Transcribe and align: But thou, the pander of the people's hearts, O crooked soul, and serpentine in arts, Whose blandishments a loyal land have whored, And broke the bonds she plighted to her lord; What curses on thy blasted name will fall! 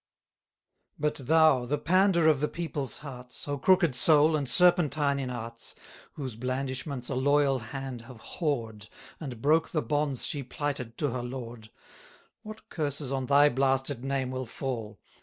But 0.97 1.13
thou, 1.13 1.65
the 1.65 1.77
pander 1.77 2.27
of 2.27 2.39
the 2.39 2.47
people's 2.47 2.97
hearts, 3.05 3.47
O 3.47 3.59
crooked 3.59 3.93
soul, 3.93 4.35
and 4.35 4.49
serpentine 4.49 5.19
in 5.19 5.29
arts, 5.29 5.75
Whose 6.13 6.35
blandishments 6.35 7.07
a 7.09 7.13
loyal 7.13 7.59
land 7.71 8.01
have 8.05 8.17
whored, 8.23 8.89
And 9.19 9.43
broke 9.43 9.69
the 9.69 9.83
bonds 9.83 10.25
she 10.25 10.41
plighted 10.41 10.97
to 10.97 11.11
her 11.11 11.21
lord; 11.21 11.69
What 12.41 12.67
curses 12.69 13.11
on 13.11 13.27
thy 13.27 13.49
blasted 13.49 14.03
name 14.03 14.31
will 14.31 14.47
fall! 14.47 14.99